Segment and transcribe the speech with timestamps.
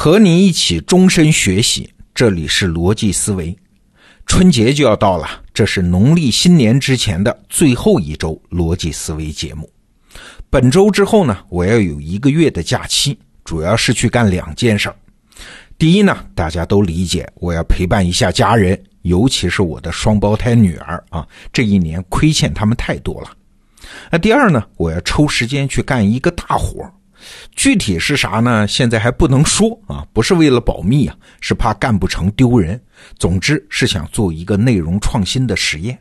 [0.00, 3.58] 和你一起终身学习，这里是逻辑思维。
[4.26, 9.68] 春节就要到了，这是农历新年之前的最后一周逻辑思维节目。
[10.48, 14.94] 本周之后呢，我要有一个月的假期，主要是去干两件事儿。
[15.76, 23.32] 第一呢，大家都理解，我要陪伴一下家人，尤其是我的双胞胎女儿啊，这一年亏欠他们太多了。
[24.12, 26.92] 那第二呢，我要抽时间去干一个大活儿。
[27.54, 28.66] 具体是啥呢？
[28.66, 32.80] 现在还不能说啊，不是为了保密啊，是怕干不成丢人。
[33.18, 35.98] 总之是想做一个内容创新的实验。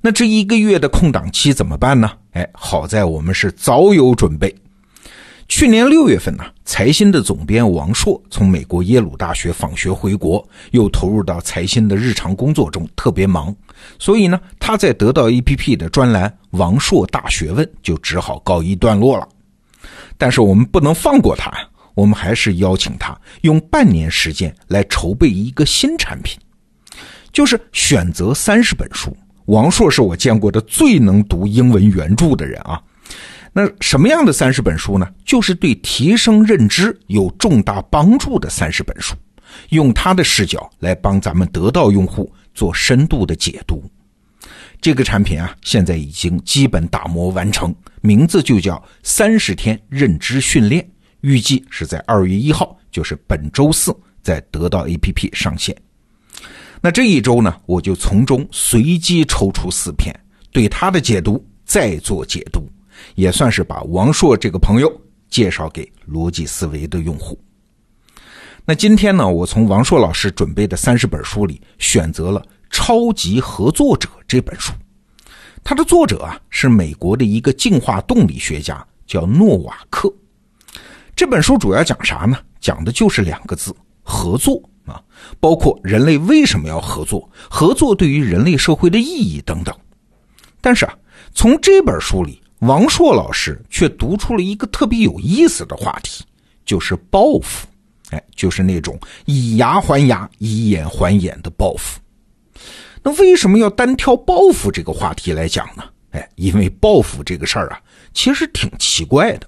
[0.00, 2.12] 那这一个月的空档期怎么办呢？
[2.32, 4.54] 哎，好在我们是早有准备。
[5.48, 13.52] 去年六月份呢，财新的总编王硕从美国耶鲁大学访学回国，又投入到财新的日常工作中，特别忙，
[13.98, 19.28] 所以呢，他在得到 APP 的专栏《王硕大学问》就只好告一段落了。
[20.18, 21.50] 但是我们不能放过他，
[21.94, 26.38] 我们还是邀请他用半年时间来筹备一个新产品，
[27.32, 29.16] 就是选择三十本书。
[29.46, 32.80] 王硕是我见过的最能读英文原著的人啊。
[33.52, 35.08] 那什么样的三十本书呢？
[35.24, 39.16] 就是对提升认知有重大帮助的三十本书，
[39.70, 43.82] 用他的视角来帮咱们得到用户做深度的解读。
[44.80, 50.88] 这个产品啊，现在已经基本打磨完成，名字就叫三十天认知训练，
[51.20, 55.76] 预计是在二月一号，就是本周四，在得到 APP 上线。
[56.80, 60.18] 那这一周呢，我就从中随机抽出四篇，
[60.50, 62.66] 对它的解读再做解读，
[63.16, 64.90] 也算是把王硕这个朋友
[65.28, 67.38] 介绍给逻辑思维的用户。
[68.64, 72.40] 那今天呢，我从王硕老师准备的三十本书里选择了。
[72.70, 74.72] 《超级合作者》这本书，
[75.62, 80.10] 它的作者啊是美国的一个进化动力学家，叫诺瓦克。
[81.14, 82.38] 这本书主要讲啥呢？
[82.60, 85.02] 讲的就是两个字：合作啊，
[85.38, 89.74] 包括人类为什么要合作，合作对于人类社会的意义等等。
[90.60, 90.96] 但是啊，
[91.34, 96.24] 从这本书里，王硕老师却读出了一个特别有意思的话题，
[96.64, 97.66] 就是报复。
[98.10, 102.00] 哎，就是那种以牙还牙、以眼还眼的报复。
[103.02, 105.84] 那为什么要单挑报复这个话题来讲呢？
[106.10, 107.80] 哎，因为报复这个事儿啊，
[108.12, 109.46] 其实挺奇怪的。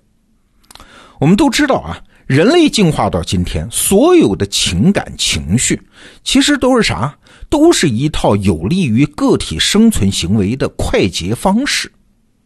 [1.19, 5.81] 我们都知道啊，人类进化到今天，所有的情感情绪，
[6.25, 7.15] 其实都是啥？
[7.49, 11.93] 都是一套有利于个体生存行为的快捷方式。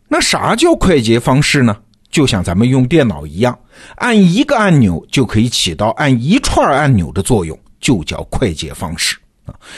[0.08, 1.76] 那啥叫快捷方式呢？
[2.10, 3.56] 就像咱们用电脑一样，
[3.96, 9.16] 按一个按钮就可以起到按一串按钮的作用，就叫快捷方式。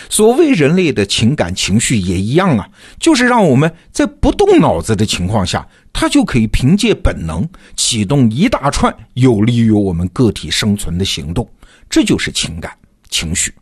[0.08, 2.68] 所谓人类的情感情绪也一样啊，
[2.98, 11.48] 就是让我们在不动脑子的情况下，它就可以凭借本能启动一大串有利于我们个体生存的行动，
[11.88, 12.72] 这就是情感
[13.08, 13.52] 情绪。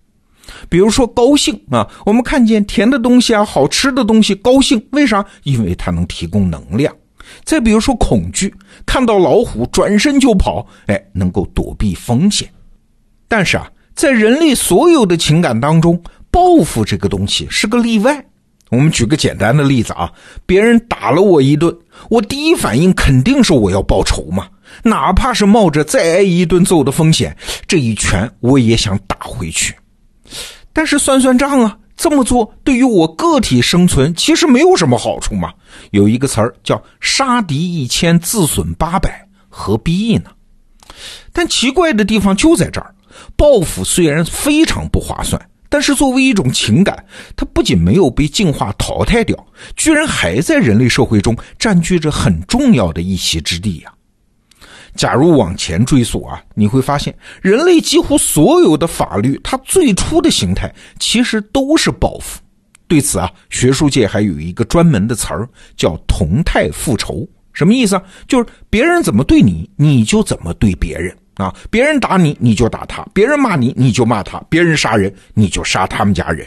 [0.69, 5.25] 比如说高兴啊，我们看见甜的东西啊，好吃的东西，高兴，为啥？
[5.43, 6.95] 因为它能提供能量。
[7.45, 8.55] 再比如说恐惧，
[8.87, 12.49] 看到老虎转身就跑，哎，能够躲避风险。
[13.29, 13.71] 但是啊。
[13.97, 18.27] 在人类所有的情感当中，报复这个东西是个例外。
[18.69, 20.13] 我们举个简单的例子啊，
[20.45, 21.75] 别人打了我一顿，
[22.11, 24.49] 我第一反应肯定是我要报仇嘛，
[24.83, 27.35] 哪怕是冒着再挨一顿揍的风险，
[27.67, 29.75] 这一拳我也想打回去。
[30.75, 35.55] 但是算算账啊，这么做对于我个体生存其实没有什么好处嘛。
[35.93, 40.31] 有一个词儿叫“杀敌一千，自损八百”，何必呢？
[41.33, 42.93] 但奇怪的地方就在这儿。
[43.37, 47.05] 报复虽然非常不划算，但是作为一种情感，
[47.37, 49.37] 它不仅没有被进化淘汰掉，
[49.77, 53.93] 居然还在人类社会中占据着很重要的一席之地呀。
[54.95, 62.41] 假如往前追溯啊，你会发现人类几乎所有的法律，它最初的形态其实都是报复。
[62.89, 65.47] 对此啊，学术界还有一个专门的词儿
[65.77, 68.03] 叫同态复仇，什么意思啊？
[68.27, 71.15] 就是别人怎么对你，你就怎么对别人。
[71.37, 71.55] 啊！
[71.71, 76.47] 别人打你，你就打他；别人骂你，你就骂他；别人杀人，你就杀他们家人。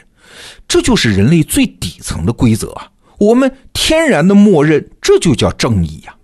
[0.68, 2.88] 这就是人类最底层的规则啊！
[3.18, 6.16] 我们天然的默认，这就叫正义呀。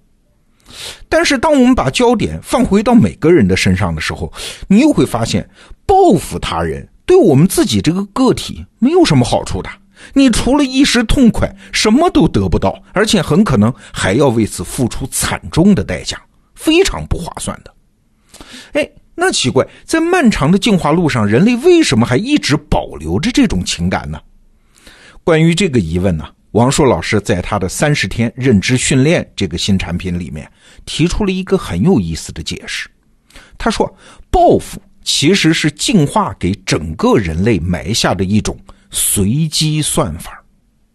[1.07, 4.31] 但是，当我们把焦点放回到每个人的身上的时候，
[4.67, 5.47] 你又会发现，
[5.85, 9.69] 报复他人对我们自己这个个体没有什么好处的。
[10.13, 16.21] 你除了一时痛快，什么都得不到，而且很可能还要为此付出惨重的代价，
[16.55, 17.73] 非常不划算的。
[18.73, 24.19] 哎，那奇怪，在漫长的进化路上，人类为什么还一直保留着这种情感呢？
[25.23, 30.49] 关于这个疑问呢，王硕老师在他的三十天认知训练这个新产品里面
[30.85, 32.89] 提出了一个很有意思的解释。
[33.57, 33.91] 他说，
[34.29, 38.57] 报复其实是进化给整个人类埋下的一种
[38.91, 40.43] 随机算法。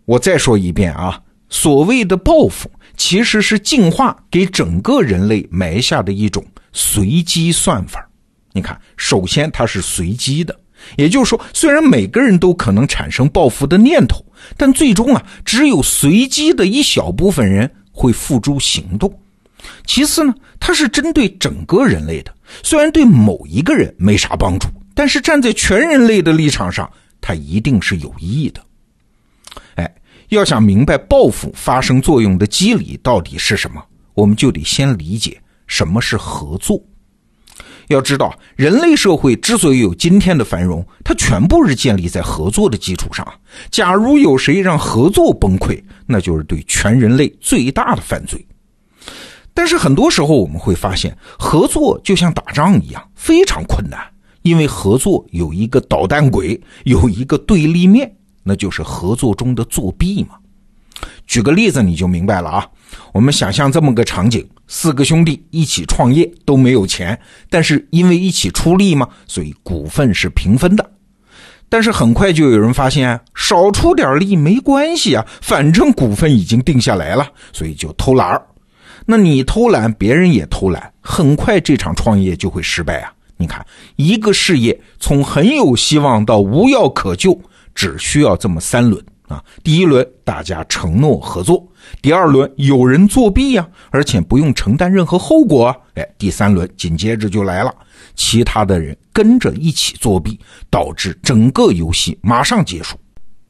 [0.04, 8.08] 我再说一遍啊，所谓的报复其实是进化给整个人类埋下的一种随机算法。
[8.52, 10.58] 你看，首先它是随机的，
[10.96, 14.24] 也就是说，虽然每个人都可能产生报复的念头，
[14.56, 19.12] 但最终啊，只有随机的一小部分人会付诸行动。
[19.86, 26.90] 其次呢，它是针对整个人类的，虽然对某一个人没啥帮助，但是站在全人类的立场上，
[27.20, 28.60] 它一定是有意义的。
[29.76, 29.94] 哎，
[30.30, 33.80] 要想明白报复发生作用的机理到底是什么，
[34.14, 35.40] 我们就得先理解
[35.70, 36.82] 什么是合作。
[37.86, 43.26] 要知道，人类社会之所以有今天的繁荣，它全部是建立在合作的基础上。
[43.70, 48.44] 假如有谁让合作崩溃，那就是对全人类最大的犯罪。
[49.54, 54.00] 但是很多时候我们会发现，合作就像打仗一样，非常困难，
[54.42, 58.12] 因为合作有一个捣蛋鬼，有一个对立面，
[58.42, 60.36] 那就是合作中的作弊嘛。
[61.30, 62.66] 举个例子你就明白了啊。
[63.12, 67.16] 我们想象这么个场景：四个兄弟一起创业，都没有钱，
[67.48, 70.90] 但是因为一起出力嘛，所以股份是平分的。
[71.68, 78.44] 但是很快就有人发现，少出点力没关系啊，反正股份已经定下来了，所以就偷懒儿。
[79.06, 83.12] 那你偷懒，别人也偷懒，很快这场创业就会失败啊！
[83.36, 87.40] 你看，一个事业从很有希望到无药可救，
[87.72, 89.00] 只需要这么三轮。
[89.30, 91.64] 啊，第一轮大家承诺合作，
[92.02, 97.72] 第二轮有人作弊呀，而且不用承担任何后果啊，哎，第三轮紧接着就来了，
[98.16, 100.36] 其他的人跟着一起作弊，
[100.68, 102.98] 导致整个游戏马上结束，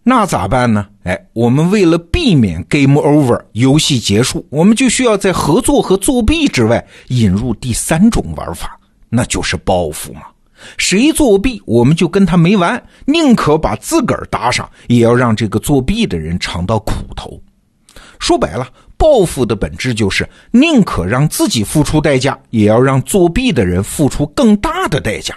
[0.03, 0.87] 那咋办呢？
[1.05, 8.79] 哎，我们为了避免 game over 游戏结束，我们就需要在合作和作弊之外引入第三种玩法，
[9.09, 10.21] 那就是报复嘛。
[10.76, 17.40] 谁作弊，我们就跟他没完，宁可把自个儿搭上，也要让这个作弊的人尝到苦头。
[18.18, 18.68] 说白了，
[18.98, 25.34] 报复的本质就是宁可让自己付出代价，也要让作弊的人付出更大的代价。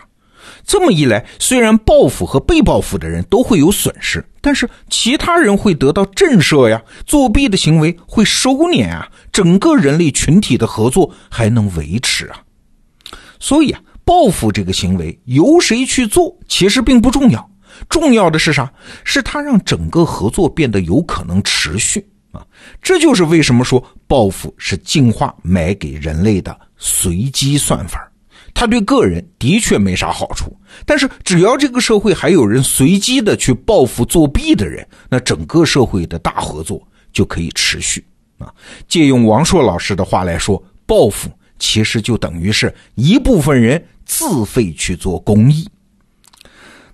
[0.65, 12.41] 这么一来，虽然报复和被报复的人都会有损失，但是其他人会得到震慑呀，作弊的行为会收敛啊，整个人类群体的合作还能维持啊。
[13.39, 13.79] 所以啊。
[14.05, 17.49] 报复这个行为由谁去做，其实并不重要，
[17.89, 18.71] 重要的是啥？
[19.03, 22.45] 是它让整个合作变得有可能持续啊！
[22.81, 28.09] 这就是为什么说报复是进化买给人类的随机算法。
[28.53, 38.05] 它对个人的确没啥好处，但是只要这个社会还有人随机的去报复作弊的人，那整个社会的大合作就可以持续
[38.37, 38.53] 啊！
[38.87, 43.83] 借用王朔老师的话来说，报复其实就等于是一部分人。
[44.05, 45.67] 自费去做公益，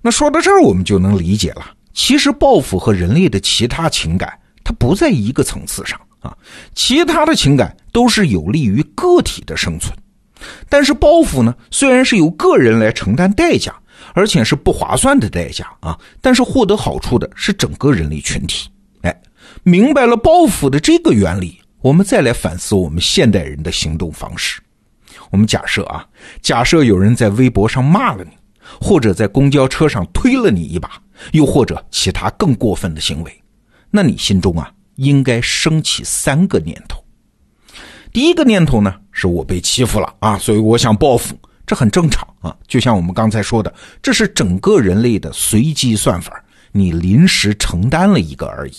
[0.02, 1.74] 那说到这儿，我们就能理解了。
[1.94, 6.36] 其实报复和人类的其他情感，它不在一个层次上啊。
[6.74, 9.94] 其他的情感都是有利于个体的生存，
[10.70, 13.76] 但是报复呢，虽然是由个人来承担代价，
[14.14, 18.70] 而且是不划算的代价啊，但是获得好处的是整个人类群体。
[19.02, 19.22] 哎，
[19.64, 24.62] 明白了报复的这个原理，我们再来反思我们现代人的行动方式。
[25.30, 26.06] 我们假设啊，
[26.42, 28.32] 假设有人在微博上骂了你，
[28.80, 30.92] 或者在公交车上推了你一把，
[31.32, 33.44] 又或者其他更过分的行为，
[33.92, 37.04] 那你心中啊应该升起三个念头。
[38.12, 42.56] 第一个念头呢，是我被欺负了啊，所以我想报复，这很正常啊。
[42.68, 43.72] 就像我们刚才说的，
[44.02, 48.74] 这是整个人类的随机算法，你临时承担了一个而已。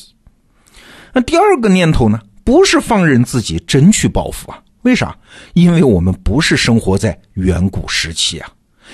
[1.13, 4.61] 那第二个念头呢，不是放任自己真去报复啊。
[4.83, 5.17] 为啥？
[5.55, 8.51] 因为我们不是生活在远古时期啊！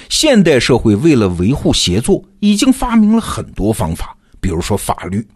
[0.09, 5.27] 现代社会为了维护协作，已经发明了很多方法，比如说法律。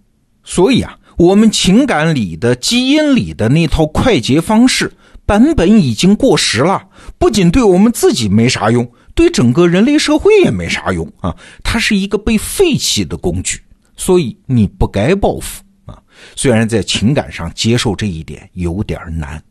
[0.42, 4.92] 所以啊，我们情感里的、基因里的那套快捷方式
[5.24, 6.82] 版本已经过时了。
[7.16, 11.34] 不仅对我们自己没啥用，对整个人类社会也没啥用啊！
[11.62, 13.62] 它是一个被废弃的工具。
[13.96, 16.02] 所以你不该报复啊！
[16.34, 19.42] 虽然在情感上接受这一点有点难。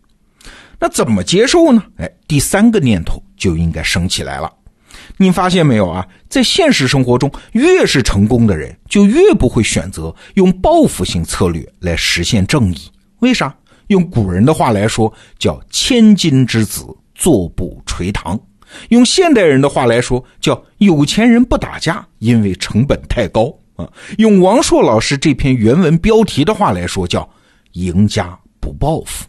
[0.80, 1.84] 那怎么接受呢？
[1.98, 4.52] 哎，第三个念头就应该升起来了。
[5.18, 6.06] 你发现没有啊？
[6.30, 12.90] 在现实生活中，越是成功的人，就越不会选择用报复性策略来实现正义。
[13.20, 13.54] 为啥？
[13.88, 18.38] 用古人的话来说，叫“千金之子，坐不垂堂”；
[18.90, 23.52] 用现代人的话来说，叫“有钱人不打架，因为成本太高”。
[23.76, 27.28] 啊，用王朔老师这篇原文标题的话来说，叫
[27.74, 29.26] “赢家不报复”。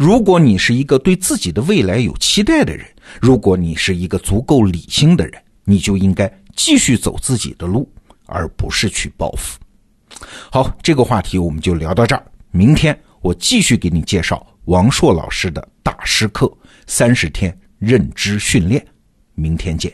[0.00, 2.86] 如果你是一个对自己的未来有期待的人，
[3.20, 6.26] 如果你是一个足够理性的人，你就应该
[6.56, 7.86] 继续走自己的路，
[8.24, 9.60] 而不是去报复。
[10.50, 12.26] 好，这个话题我们就聊到这儿。
[12.50, 16.50] 明天我继续给你介绍王硕老师的大师课——
[16.88, 18.82] 三十天认知训练。
[19.34, 19.92] 明天见。